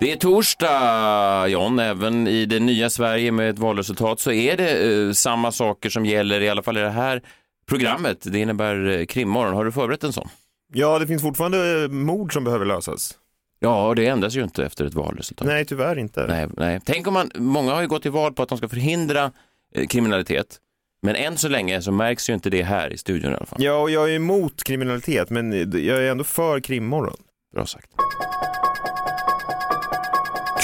[0.00, 1.78] Det är torsdag, John.
[1.78, 6.06] Även i det nya Sverige med ett valresultat så är det eh, samma saker som
[6.06, 7.22] gäller, i alla fall i det här
[7.68, 8.18] programmet.
[8.22, 9.54] Det innebär eh, krimmorgon.
[9.54, 10.28] Har du förberett en sån?
[10.72, 13.18] Ja, det finns fortfarande eh, mord som behöver lösas.
[13.60, 15.46] Ja, det ändras ju inte efter ett valresultat.
[15.46, 16.26] Nej, tyvärr inte.
[16.26, 16.80] Nej, nej.
[16.84, 19.32] Tänk om man, många har ju gått till val på att de ska förhindra
[19.74, 20.56] eh, kriminalitet.
[21.02, 23.62] Men än så länge så märks ju inte det här i studion i alla fall.
[23.62, 27.16] Ja, och jag är emot kriminalitet, men jag är ändå för krimmorgon.
[27.54, 27.90] Bra sagt.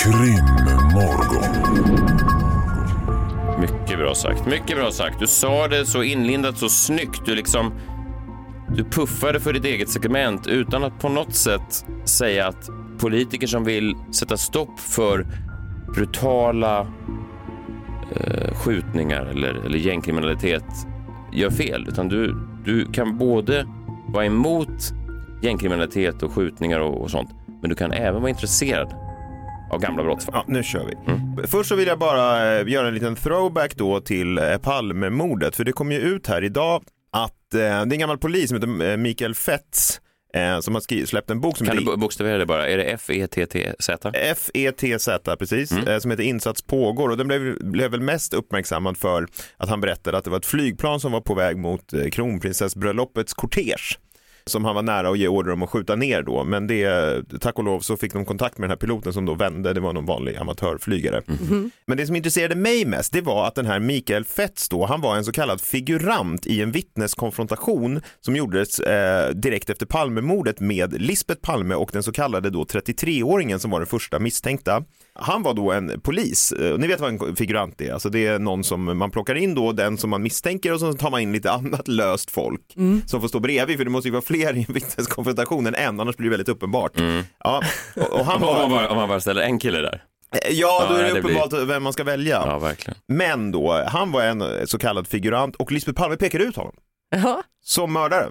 [0.03, 1.93] Krimmorgon.
[3.61, 4.47] Mycket bra sagt.
[4.47, 5.19] Mycket bra sagt.
[5.19, 7.27] Du sa det så inlindat, så snyggt.
[7.27, 7.73] Du liksom...
[8.77, 13.65] Du puffade för ditt eget segment utan att på något sätt säga att politiker som
[13.65, 15.27] vill sätta stopp för
[15.95, 16.81] brutala
[18.17, 20.65] eh, skjutningar eller, eller gängkriminalitet
[21.33, 21.87] gör fel.
[21.89, 23.67] Utan du, du kan både
[24.09, 24.93] vara emot
[25.43, 28.95] gängkriminalitet och skjutningar och, och sånt, men du kan även vara intresserad
[29.73, 30.35] av gamla brottsfall.
[30.35, 31.47] Ja, nu kör vi.
[31.47, 35.65] Först så vill jag bara eh, göra en liten throwback då till eh, Palmemordet, för
[35.65, 36.83] det kom ju ut här idag
[37.13, 40.01] att eh, det är en gammal polis som heter Mikael Fetz
[40.61, 42.69] som har släppt en bok som Kan heter du bo- bokstavera det bara?
[42.69, 44.13] Är det F-E-T-T-Z?
[44.35, 45.09] FETZ,
[45.39, 46.01] precis, Mm.
[46.01, 50.19] som heter Insats pågår och den blev, blev väl mest uppmärksammad för att han berättade
[50.19, 53.97] att det var ett flygplan som var på väg mot kronprinsessbröllopets kortege
[54.47, 57.59] som han var nära att ge order om att skjuta ner då, men det, tack
[57.59, 59.93] och lov så fick de kontakt med den här piloten som då vände, det var
[59.93, 61.23] någon vanlig amatörflygare.
[61.87, 65.01] Men det som intresserade mig mest, det var att den här Mikael Fetz då, han
[65.01, 71.01] var en så kallad figurant i en vittneskonfrontation som gjordes eh, direkt efter Palmemordet med
[71.01, 74.85] Lisbeth Palme och den så kallade då 33-åringen som var den första misstänkta.
[75.15, 78.39] Han var då en polis, Eh, ni vet vad en figurant är, alltså det är
[78.39, 81.33] någon som man plockar in då, den som man misstänker och så tar man in
[81.33, 82.61] lite annat löst folk
[83.07, 86.01] som får stå bredvid, för det måste ju vara fler i en vittneskonfrontation än en,
[86.01, 86.93] annars blir det väldigt uppenbart.
[87.45, 87.63] Ja,
[87.97, 88.79] och, och han Om, man var...
[88.79, 90.03] bara, om man bara ställer en kille där.
[90.51, 92.43] Ja, då är det det blir- uppenbart vem man ska välja.
[92.47, 92.99] Ja, verkligen.
[93.09, 96.75] Men då, han var en så kallad figurant och Lisbeth Palme pekade ut honom
[97.11, 97.43] Jaha.
[97.65, 98.27] som mördare.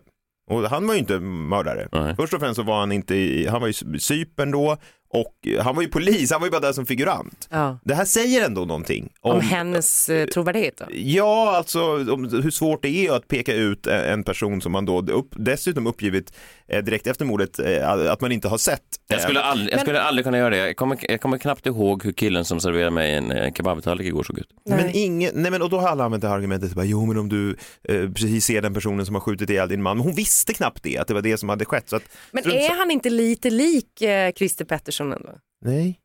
[0.49, 2.13] Och han var ju inte mördare.
[2.15, 4.77] Först och främst så var han inte i, han var i Cypern då
[5.13, 7.47] och han var ju polis, han var ju bara där som figurant.
[7.51, 7.79] Ja.
[7.83, 9.09] Det här säger ändå någonting.
[9.21, 10.85] Om, hennes eh, trovärdighet då?
[10.89, 15.01] Ja, alltså om hur svårt det är att peka ut en person som man då
[15.01, 16.33] upp, dessutom uppgivit
[16.67, 18.81] eh, direkt efter mordet eh, att man inte har sett.
[19.07, 20.57] Jag skulle, Eh, aldrig, jag skulle aldrig kunna göra det.
[20.57, 24.23] Jag kommer, jag kommer knappt ihåg hur killen som serverade mig en eh, kebabtallrik igår
[24.23, 24.47] såg ut.
[24.65, 27.17] Men ingen, nej men och då har alla använt det här argumentet, bara, jo men
[27.17, 30.15] om du eh, precis ser den personen som har skjutit ihjäl din man, men hon
[30.15, 31.89] visste knappt det, att det var det som hade skett.
[31.89, 35.29] Så att, Men är han inte lite lik eh, Christer Pettersson ändå?
[35.65, 35.99] Nej.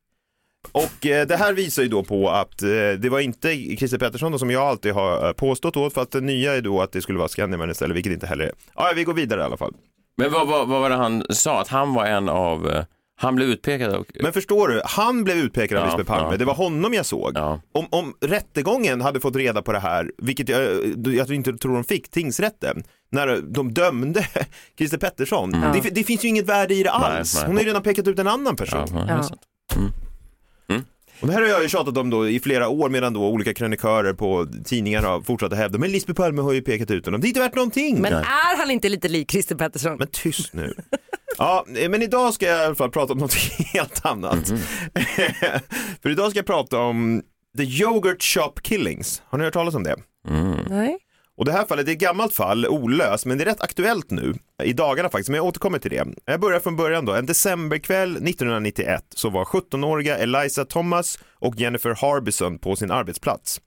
[0.73, 4.33] Och eh, det här visar ju då på att eh, det var inte Christer Pettersson
[4.33, 6.93] då, som jag alltid har eh, påstått då, för att det nya är då att
[6.93, 8.53] det skulle vara Skandiamannen istället, vilket inte heller är.
[8.75, 9.75] Ja, vi går vidare i alla fall.
[10.17, 11.61] Men vad, vad, vad var det han sa?
[11.61, 12.85] Att han var en av...
[13.19, 14.07] eh, Han blev utpekad och...
[14.23, 16.37] Men förstår du, han blev utpekad av Ja, Lisbeth Palme, ja.
[16.37, 17.37] det var honom jag såg.
[17.73, 20.63] Om, om rättegången hade fått reda på det här, vilket jag,
[21.05, 24.27] jag inte tror de fick, tingsrätten, när de dömde
[24.79, 25.73] Christer Pettersson, Mm.
[25.83, 27.35] det, det finns ju inget värde i det Nej, alls.
[27.35, 27.45] nej.
[27.47, 28.87] Hon har ju redan pekat ut en annan person.
[28.93, 29.41] Ja, är sant.
[31.21, 33.55] Och det här har jag ju tjatat om då i flera år medan då olika
[33.55, 37.21] krönikörer på tidningar har fortsatt att hävda, men Lisbeth Palme har ju pekat ut honom,
[37.21, 38.01] det är inte värt någonting.
[38.01, 39.97] Men är han inte lite lik Christer Pettersson?
[39.99, 40.75] Men tyst nu.
[41.39, 43.35] Ja, men idag ska jag i alla fall prata om något
[43.75, 44.49] helt annat.
[46.03, 47.23] För idag ska jag prata om
[47.57, 49.23] The Yogurt Shop Killings.
[49.27, 49.97] Har ni hört talas om det?
[50.69, 50.99] Nej.
[51.39, 54.35] Och det här fallet är ett gammalt fall, olöst, men det är rätt aktuellt nu,
[54.63, 56.07] i dagarna faktiskt, men jag återkommer till det.
[56.25, 57.13] Jag börjar från början då.
[57.13, 63.61] En decemberkväll 1991 så var 17-åriga Eliza Thomas och Jennifer Harbison på sin arbetsplats.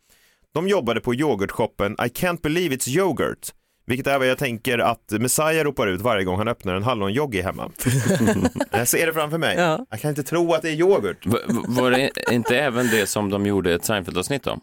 [0.53, 3.53] De jobbade på yoghurtshoppen I can't believe it's yoghurt,
[3.89, 7.41] vilket är vad jag tänker att Messiah ropar ut varje gång han öppnar en hallonjoggi
[7.41, 7.71] hemma.
[8.71, 9.55] jag ser det framför mig.
[9.89, 11.25] Jag kan inte tro att det är yoghurt.
[11.25, 14.61] V- Var det inte även det som de gjorde ett Seinfeld-avsnitt om?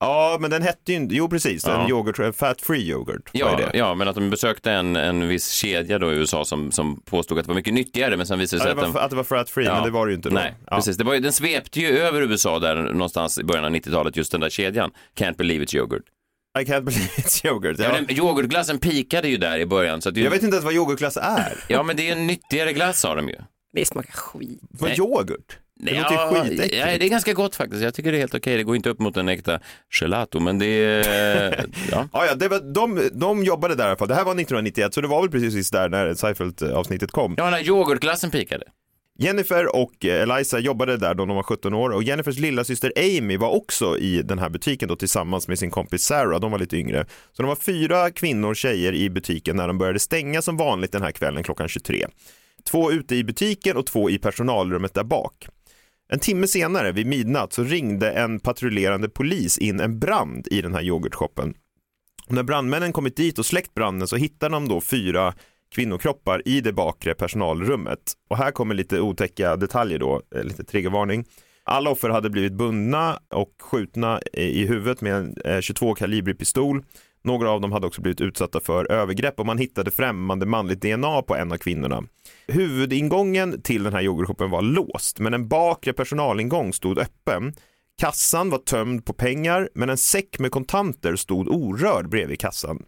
[0.00, 1.82] Ja, men den hette ju inte, jo precis, Ja.
[1.82, 3.28] en yoghurt, fat free yoghurt.
[3.32, 7.00] Ja, ja, men att de besökte en, en viss kedja då i USA som, som
[7.00, 9.02] påstod att det var mycket nyttigare, men sen visade det Ja, sig att den...
[9.04, 10.34] att det var fat free, men det var det ju inte då.
[10.34, 10.76] Nej, Ja.
[10.76, 10.96] precis.
[10.96, 14.32] Det var, ju- den svepte ju över USA där någonstans i början av 90-talet, just
[14.32, 14.90] den där kedjan.
[15.18, 16.02] Can't believe it's yoghurt.
[16.60, 17.76] I can't believe it's yoghurt.
[17.78, 17.84] Ja.
[17.84, 17.92] Ja.
[17.92, 20.02] men yoghurtglassen pikade ju där i början.
[20.02, 21.64] Så att det, Jag vet inte ens vad yoghurtglass är.
[21.68, 23.36] Ja, men det är en nyttigare glass sa de ju.
[23.72, 24.60] Det smakar skit.
[24.70, 24.98] Vad Nej.
[24.98, 25.58] yoghurt?
[25.80, 26.74] Det låter ju Ja, skitäckligt.
[26.74, 27.82] ja, det är ganska gott faktiskt.
[27.82, 28.56] Jag tycker det är helt okej.
[28.56, 29.60] Det går inte upp mot en äkta
[30.00, 31.64] gelato, men det är...
[31.90, 32.08] Ja.
[32.12, 34.08] Ja, ja, det var, de, de jobbade där i alla fall.
[34.08, 37.34] Det här var 1991, så det var väl precis där när Seinfeld-avsnittet kom.
[37.36, 38.64] ja, när yoghurtglassen pikade.
[39.20, 42.92] Jennifer och eh, Eliza jobbade där då de var 17 år och Jennifers lilla syster
[42.96, 46.58] Amy var också i den här butiken då tillsammans med sin kompis Sarah, de var
[46.58, 47.06] lite yngre.
[47.32, 50.92] Så de var fyra kvinnor och tjejer i butiken när de började stänga som vanligt
[50.92, 52.06] den här kvällen klockan 23.
[52.70, 55.46] Två ute i butiken och två i personalrummet där bak.
[56.12, 60.74] En timme senare, vid midnatt, så ringde en patrullerande polis in en brand i den
[60.74, 61.54] här yoghurtshoppen.
[62.26, 65.34] Och när brandmännen kommit dit och släckt branden så hittade de då fyra
[65.74, 68.12] kvinnokroppar i det bakre personalrummet.
[68.30, 71.24] Och här kommer lite otäcka detaljer då, eh, lite triggervarning.
[71.64, 76.84] Alla offer hade blivit bundna och skjutna i huvudet med en eh, 22 kalibrig pistol.
[77.24, 81.22] Några av dem hade också blivit utsatta för övergrepp och man hittade främmande manligt DNA
[81.22, 82.02] på en av kvinnorna.
[82.46, 87.54] Huvudingången till den här yoghurtshopen var låst, men en bakre personalingång stod öppen.
[87.98, 92.82] Kassan var tömd på pengar, men en säck med kontanter stod orörd bredvid kassan.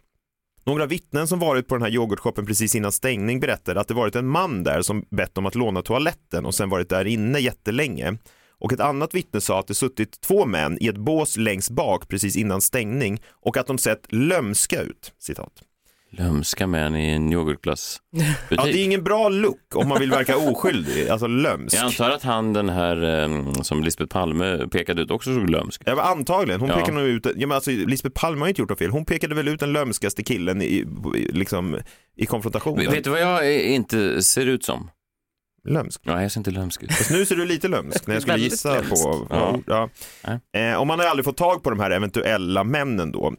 [0.65, 4.15] Några vittnen som varit på den här yoghurtshoppen precis innan stängning berättade att det varit
[4.15, 8.17] en man där som bett om att låna toaletten och sen varit där inne jättelänge.
[8.59, 12.07] Och ett annat vittne sa att det suttit två män i ett bås längst bak
[12.07, 15.13] precis innan stängning och att de sett lömska ut.
[15.19, 15.51] Citat.
[16.13, 18.35] Lömska män i en yoghurtglassbutik.
[18.49, 21.75] Ja, det är ingen bra look om man vill verka oskyldig, alltså lömsk.
[21.77, 25.81] Jag antar att han den här eh, som Lisbeth Palme pekade ut också såg lömsk.
[25.85, 26.59] Ja, antagligen.
[26.61, 26.75] Hon Ja.
[26.75, 28.89] pekade nog ut, ja, men alltså, Lisbeth Palme har inte gjort något fel.
[28.91, 30.85] Hon pekade väl ut den lömskaste killen i,
[31.29, 31.77] liksom,
[32.17, 32.91] i konfrontationen.
[32.91, 34.89] Vet du vad jag eh, inte ser ut som?
[35.67, 36.01] Lömsk?
[36.05, 36.91] Nej, jag ser inte lömsk ut.
[36.93, 38.89] Fast nu ser du lite lömsk när jag skulle gissa lömsk.
[39.03, 39.59] på Ja.
[39.67, 39.89] ja.
[40.53, 40.59] Ja.
[40.59, 43.33] Eh, och man har aldrig fått tag på de här eventuella männen då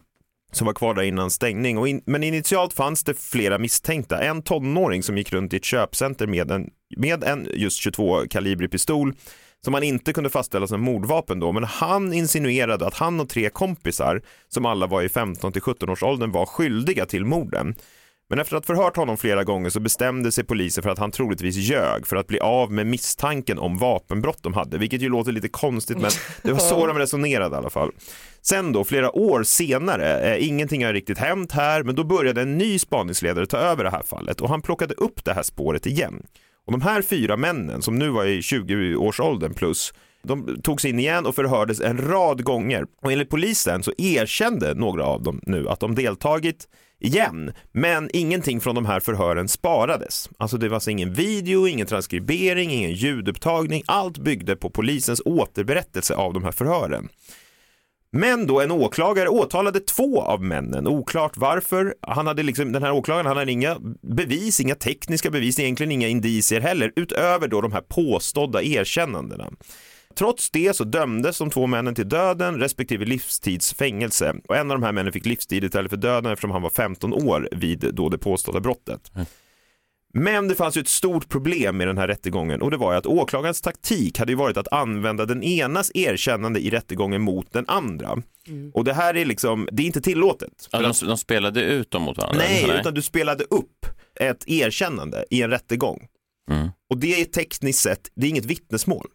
[0.52, 1.78] som var kvar där innan stängning.
[1.78, 4.22] Och in, men initialt fanns det flera misstänkta.
[4.22, 8.70] En tonåring som gick runt i ett köpcenter med en, med en just 22 kalibrig
[8.70, 9.14] pistol
[9.64, 13.50] som man inte kunde fastställa som mordvapen då, men han insinuerade att han och tre
[13.50, 17.74] kompisar som alla var i 15 till 17 års åldern var skyldiga till morden.
[18.28, 21.56] Men efter att förhört honom flera gånger så bestämde sig polisen för att han troligtvis
[21.56, 25.48] ljög för att bli av med misstanken om vapenbrott de hade, vilket ju låter lite
[25.48, 26.10] konstigt men
[26.42, 27.92] det var så de resonerade i alla fall.
[28.42, 32.58] Sen då, flera år senare, eh, ingenting har riktigt hänt här, men då började en
[32.58, 36.22] ny spaningsledare ta över det här fallet och han plockade upp det här spåret igen.
[36.66, 41.26] Och de här fyra männen som nu var i 20-årsåldern plus, de togs in igen
[41.26, 42.86] och förhördes en rad gånger.
[43.02, 46.68] Och enligt polisen så erkände några av dem nu att de deltagit
[47.02, 50.30] igen, men ingenting från de här förhören sparades.
[50.38, 53.82] Alltså det var alltså ingen video, ingen transkribering, ingen ljudupptagning.
[53.86, 57.08] Allt byggde på polisens återberättelse av de här förhören.
[58.16, 61.94] Men då en åklagare åtalade två av männen, oklart varför.
[62.00, 66.08] Han hade liksom, den här åklagaren han hade inga bevis, inga tekniska bevis, egentligen inga
[66.08, 69.50] indicier heller, utöver då de här påstådda erkännandena.
[70.14, 74.84] Trots det så dömdes de två männen till döden respektive livstidsfängelse och en av de
[74.84, 78.18] här männen fick livstid istället för döden eftersom han var 15 år vid då det
[78.18, 79.12] påstådda brottet.
[80.14, 82.98] Men det fanns ju ett stort problem med den här rättegången och det var ju
[82.98, 87.64] att åklagarens taktik hade ju varit att använda den enas erkännande i rättegången mot den
[87.68, 88.22] andra.
[88.74, 90.68] Och det här är liksom, det är inte tillåtet.
[90.70, 92.42] Ja, de, de spelade ut dem mot varandra?
[92.48, 92.80] Nej, eller?
[92.80, 93.86] utan du spelade upp
[94.20, 96.06] ett erkännande i en rättegång.
[96.50, 96.68] Mm.
[96.90, 99.06] Och det är tekniskt sett, det är inget vittnesmål.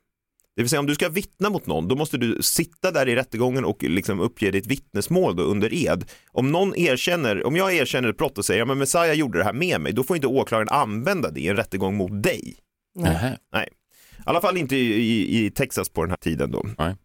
[0.58, 3.16] Det vill säga om du ska vittna mot någon, då måste du sitta där i
[3.16, 6.12] rättegången och liksom uppge ditt vittnesmål då under ed.
[6.32, 9.44] Om någon erkänner, om jag erkänner ett brott och säger, ja men Messiah gjorde det
[9.44, 12.56] här med mig, då får inte åklagaren använda det i en rättegång mot dig.
[12.96, 13.38] Nähä.
[13.54, 13.70] Nej.
[14.18, 16.66] I alla fall inte i, i, i Texas på den här tiden då.
[16.78, 16.96] Nej.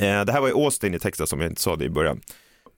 [0.00, 2.20] Eh, det här var i Austin i Texas som jag inte sa det i början.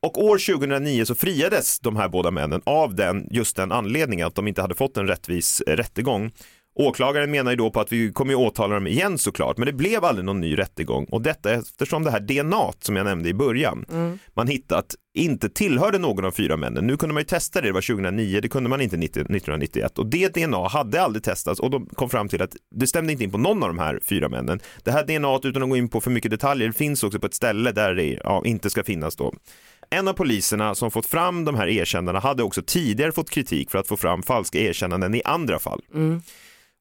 [0.03, 4.35] Och år 2009 så friades de här båda männen av den, just den anledningen att
[4.35, 6.33] de inte hade fått en rättvis rättegång.
[6.79, 9.73] Åklagaren menar ju då på att vi kommer ju åtala dem igen såklart, men det
[9.73, 13.35] blev aldrig någon ny rättegång och detta eftersom det här DNA som jag nämnde i
[13.35, 13.85] början
[14.35, 16.87] man hittat inte tillhörde någon av fyra männen.
[16.87, 19.99] Nu kunde man ju testa det, det var 2009, det kunde man inte 90, 1991
[19.99, 23.25] och det DNA hade aldrig testats och de kom fram till att det stämde inte
[23.25, 24.61] in på någon av de här fyra männen.
[24.85, 27.35] Det här DNA, utan att gå in på för mycket detaljer, finns också på ett
[27.35, 29.35] ställe där det ja, inte ska finnas då.
[29.91, 33.79] En av poliserna som fått fram de här erkännandena hade också tidigare fått kritik för
[33.79, 35.81] att få fram falska erkännanden i andra fall.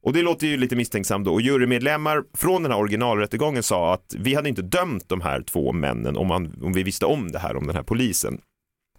[0.06, 1.32] Och det låter ju lite misstänksamt då.
[1.32, 5.72] Och jurymedlemmar från den här originalrättegången sa att vi hade inte dömt de här två
[5.72, 8.40] männen om, man, om vi visste om det här om den här polisen.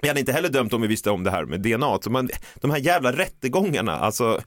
[0.01, 1.97] Vi hade inte heller dömt om vi visste om det här med DNA.
[2.01, 4.41] Så man, de här jävla rättegångarna, alltså,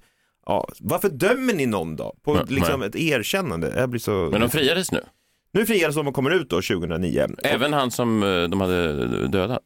[0.47, 2.15] ja, varför dömer ni någon då?
[2.25, 2.89] På Nej, liksom nej.
[2.89, 3.73] ett erkännande?
[3.77, 4.29] Jag blir så...
[4.33, 5.05] Men de friades nu?
[5.53, 7.27] Nu friades de och kommer ut då 2009.
[7.45, 9.63] Även han som eh, de hade dödat?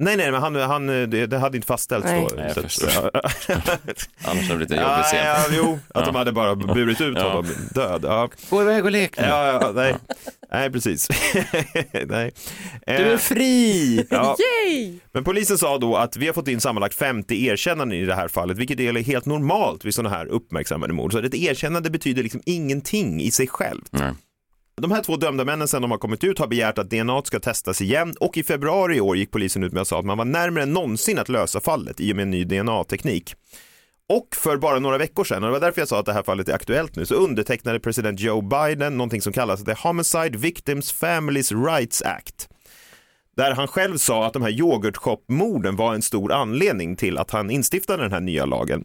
[0.00, 2.26] Nej, nej, men han, han, det, det hade inte fastställts Nej.
[2.30, 2.36] då.
[2.36, 3.10] Nej, jag förstår.
[4.24, 5.26] Annars hade det blivit en jobbig ja, scen.
[5.26, 7.28] ja, jo, att de hade bara burit ut Ja.
[7.28, 8.00] honom död.
[8.04, 8.28] Ja.
[8.50, 9.24] Gå iväg och lek nu.
[9.26, 9.94] Ja, ja, nej.
[10.52, 11.08] nej, precis.
[12.06, 12.32] nej.
[12.86, 14.06] Du är Eh, fri!
[14.10, 14.36] Ja.
[14.66, 14.98] Yay!
[15.12, 18.28] Men polisen sa då att vi har fått in sammanlagt 50 erkännanden i det här
[18.28, 21.12] fallet, vilket är helt normalt vid sådana här uppmärksammade mord.
[21.12, 23.88] Så ett erkännande betyder liksom ingenting i sig självt.
[23.90, 24.12] Nej.
[24.80, 27.40] De här två dömda männen sen de har kommit ut har begärt att DNA ska
[27.40, 30.18] testas igen och i februari i år gick polisen ut med att sa att man
[30.18, 33.34] var närmare än någonsin att lösa fallet i och med en ny DNA-teknik.
[34.08, 36.22] Och för bara några veckor sedan, och det var därför jag sa att det här
[36.22, 40.92] fallet är aktuellt nu, så undertecknade president Joe Biden någonting som kallas The Homicide Victims
[40.92, 42.48] Families Rights Act.
[43.38, 47.50] Där han själv sa att de här yoghurtshop-morden var en stor anledning till att han
[47.50, 48.84] instiftade den här nya lagen.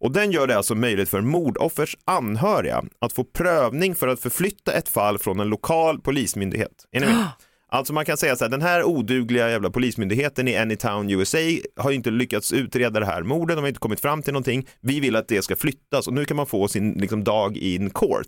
[0.00, 4.72] Och den gör det alltså möjligt för mordoffers anhöriga att få prövning för att förflytta
[4.72, 6.86] ett fall från en lokal polismyndighet.
[6.92, 7.26] Är ni med?
[7.68, 11.38] Alltså man kan säga så här, den här odugliga jävla polismyndigheten i Anytown USA
[11.76, 14.66] har ju inte lyckats utreda det här mordet, de har inte kommit fram till någonting.
[14.80, 17.90] Vi vill att det ska flyttas och nu kan man få sin liksom, dag in
[17.90, 18.26] court.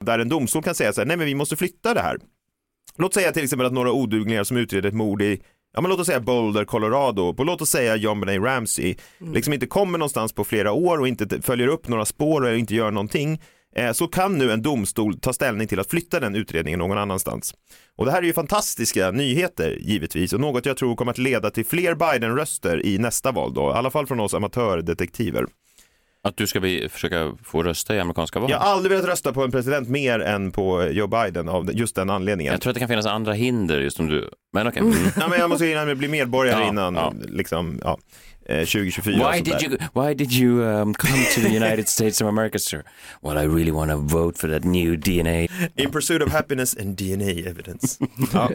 [0.00, 2.18] Där en domstol kan säga så här, nej men vi måste flytta det här.
[3.00, 5.40] Låt säga till exempel att några oduglingar som utreder ett mord i
[5.72, 9.52] Ja men låt oss säga Boulder, Colorado, på låt oss säga John Benet Ramsey, liksom
[9.52, 12.90] inte kommer någonstans på flera år och inte följer upp några spår och inte gör
[12.90, 13.40] någonting,
[13.76, 17.54] eh, så kan nu en domstol ta ställning till att flytta den utredningen någon annanstans.
[17.96, 21.50] Och det här är ju fantastiska nyheter givetvis och något jag tror kommer att leda
[21.50, 25.46] till fler Biden-röster i nästa val då, i alla fall från oss amatördetektiver.
[26.22, 28.50] Att du ska bli, försöka få rösta i amerikanska val?
[28.50, 31.94] Jag har aldrig velat rösta på en president mer än på Joe Biden av just
[31.96, 32.52] den anledningen.
[32.52, 34.82] Jag tror att det kan finnas andra hinder just om du, men okej.
[34.82, 34.94] Mm.
[35.16, 37.12] Ja, men jag måste hinna bli medborgare Ja, innan ja.
[37.28, 37.98] liksom, ja,
[38.48, 39.26] 2024.
[39.26, 42.58] och Why did you Why did you um, come to the United States of America,
[42.58, 42.82] sir?
[43.22, 45.46] Well, I really want to vote for that new DNA.
[45.76, 47.98] In pursuit of happiness and DNA evidence.
[48.32, 48.50] Ja.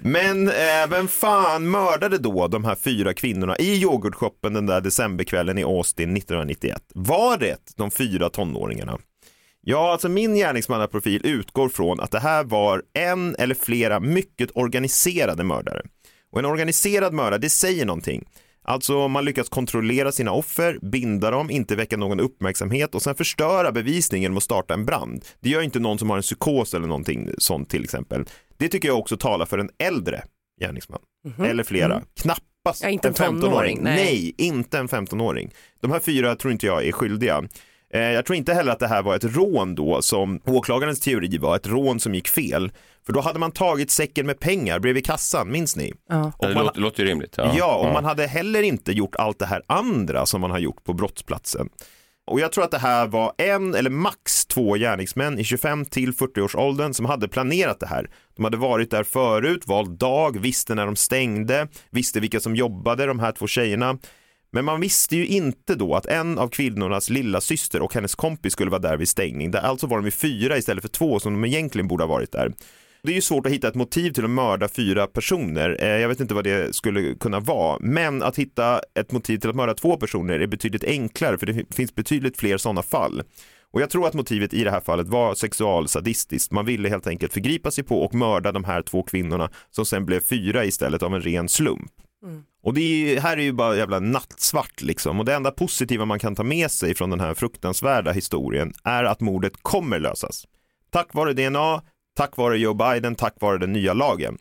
[0.00, 5.58] Men eh, vem fan mördade då de här fyra kvinnorna i yoghurtshoppen den där decemberkvällen
[5.58, 6.82] i Austin 1991?
[6.94, 8.98] Var det de fyra tonåringarna?
[9.64, 15.44] Ja, alltså min gärningsmannaprofil utgår från att det här var en eller flera mycket organiserade
[15.44, 15.82] mördare.
[16.32, 18.24] Och en organiserad mördare, det säger någonting.
[18.64, 23.72] Alltså man lyckas kontrollera sina offer, binda dem, inte väcka någon uppmärksamhet och sen förstöra
[23.72, 25.24] bevisningen genom att starta en brand.
[25.40, 28.24] Det gör inte någon som har en psykos eller någonting sånt till exempel.
[28.56, 30.22] Det tycker jag också talar för en äldre
[30.60, 31.00] gärningsman.
[31.24, 31.44] Mhm.
[31.44, 31.94] Eller flera.
[31.94, 32.04] Mm.
[32.20, 34.04] Knappast Ja, inte en tonåring, nej.
[34.04, 35.54] nej, inte en 15-åring.
[35.80, 37.44] De här fyra tror inte jag är skyldiga.
[37.94, 41.38] Eh, Jag tror inte heller att det här var ett rån då som åklagarens teori
[41.38, 42.72] var, ett rån som gick fel.
[43.06, 45.92] För då hade man tagit säcken med pengar bredvid kassan, minns ni?
[46.08, 46.32] Ja.
[46.40, 47.34] Det man- låter, låter ju rimligt.
[47.56, 50.84] Ja, och man hade heller inte gjort allt det här andra som man har gjort
[50.84, 51.68] på brottsplatsen.
[52.26, 56.12] Och jag tror att det här var en eller max två gärningsmän i 25 till
[56.12, 58.10] 40 års åldern som hade planerat det här.
[58.36, 63.06] De hade varit där förut, valt dag, visste när de stängde, visste vilka som jobbade,
[63.06, 63.98] de här två tjejerna.
[64.52, 68.52] Men man visste ju inte då att en av kvinnornas lilla syster och hennes kompis
[68.52, 69.54] skulle vara där vid stängning.
[69.54, 72.52] Alltså var de i fyra istället för två som de egentligen borde ha varit där.
[73.02, 75.76] Det är ju svårt att hitta ett motiv till att mörda fyra personer.
[75.80, 79.50] Eh, jag vet inte vad det skulle kunna vara, men att hitta ett motiv till
[79.50, 83.22] att mörda två personer är betydligt enklare för det finns betydligt fler sådana fall.
[83.72, 86.52] Och jag tror att motivet i det här fallet var sexualsadistiskt.
[86.52, 90.06] Man ville helt enkelt förgripa sig på och mörda de här två kvinnorna som sen
[90.06, 91.90] blev fyra istället av en ren slump.
[92.24, 92.42] Mm.
[92.62, 95.18] Och det är, här är ju bara jävla nattsvart liksom.
[95.18, 99.04] Och det enda positiva man kan ta med sig från den här fruktansvärda historien är
[99.04, 100.46] att mordet kommer lösas.
[100.90, 101.82] Tack vare DNA,
[102.16, 104.38] tack vare Joe Biden, tack vare den nya lagen.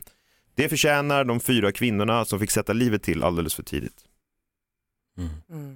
[0.56, 4.06] Det förtjänar de fyra kvinnorna som fick sätta livet till alldeles för tidigt.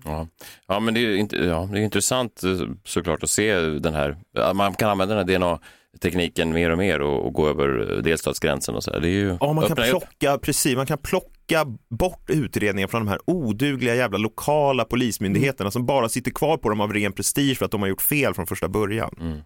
[0.03, 0.27] Ja.
[0.67, 4.17] ja, men det är, ja, det är intressant eh, såklart att se den här,
[4.53, 5.59] man kan använda den här
[5.99, 8.99] DNA-tekniken mer och mer och, och gå över eh, delstatsgränsen och så här.
[8.99, 12.87] Det är ju, Ja, man kan ju upp- plocka, precis, man kan plocka bort utredningar
[12.87, 17.11] från de här odugliga jävla lokala polismyndigheterna som bara sitter kvar på dem av ren
[17.11, 19.15] prestige för att de har gjort fel från första början.
[19.19, 19.39] Mm.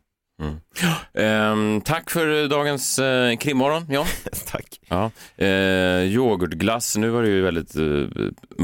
[1.13, 4.05] Ehm, tack för dagens eh, krimmorgon, John.
[4.51, 4.79] tack.
[4.87, 5.11] Ja.
[5.37, 5.47] Eh,
[6.13, 7.83] yoghurtglass, nu var det ju väldigt eh,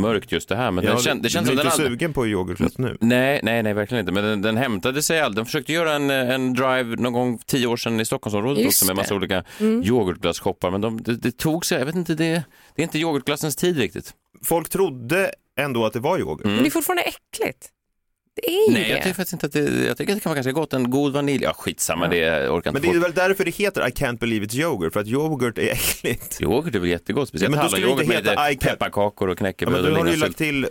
[0.02, 0.72] mörkt just det här.
[0.72, 1.90] Men Ja, den kän, det känns du den inte aldrig...
[1.92, 2.98] sugen på yoghurtglass nu?
[3.02, 4.12] Nej, nej, nej, verkligen inte.
[4.12, 5.36] Men den, den hämtade sig aldrig.
[5.36, 8.86] Den försökte göra en, en drive någon gång tio år sedan i Stockholmsområdet Just också
[8.86, 9.16] med massa det.
[9.16, 9.84] olika Mm.
[9.84, 10.72] yoghurtglasshoppar.
[10.72, 12.44] Men de, det, det tog sig, jag vet inte, det,
[12.76, 14.14] det är inte yoghurtglassens tid riktigt.
[14.44, 16.44] Folk trodde ändå att det var yoghurt.
[16.44, 16.56] Mm.
[16.56, 17.70] Men det är fortfarande äckligt.
[18.36, 18.90] Det är ju Nej, det.
[18.90, 20.74] jag tycker faktiskt inte att det, jag tycker att det kan vara ganska gott.
[20.74, 23.52] En god vanilj, ja skitsamma, det jag orkar Men inte det är väl därför det
[23.52, 26.42] heter I can't believe it's yoghurt, för att yoghurt är äckligt.
[26.42, 29.36] Yoghurt är väl jättegott, speciellt Men då skulle det hallonyoghurt med I pepparkakor och Ja,
[29.36, 30.68] knäckebröd men då och har du ju lagt till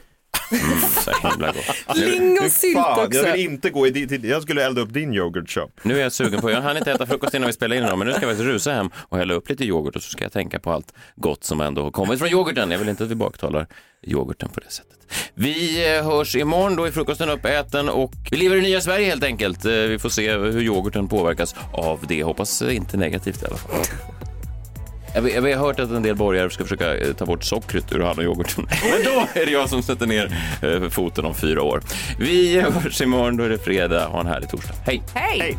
[0.50, 1.96] Mm, så himla gott.
[1.96, 3.18] Lingonsylt också.
[3.18, 5.70] Jag vill inte gå i din, jag skulle elda upp din yoghurt shop.
[5.82, 7.98] Nu är jag sugen på, jag hann inte äta frukost innan vi spelade in idag,
[7.98, 10.24] men nu ska jag faktiskt rusa hem och hälla upp lite yoghurt och så ska
[10.24, 12.70] jag tänka på allt gott som ändå har kommit från yoghurten.
[12.70, 13.66] Jag vill inte att vi baktalar
[14.02, 14.98] yoghurten på det sättet.
[15.36, 19.24] Vi eh, hörs imorgon, då är frukosten uppäten och vi lever i nya Sverige helt
[19.24, 19.64] enkelt.
[19.64, 22.22] Eh, Vi får se hur yoghurten påverkas av det.
[22.22, 23.70] Hoppas inte negativt i alla fall.
[25.14, 28.00] Jag jag har hört att en del borgare ska försöka eh, ta bort sockret ur
[28.00, 28.66] hallonyoghurten.
[28.90, 31.80] Men då är det jag som sätter ner foten om fyra år.
[32.18, 34.06] Vi hörs imorgon, då är det fredag.
[34.06, 34.74] Ha en härlig torsdag.
[34.86, 35.02] Hej!
[35.14, 35.58] Hej!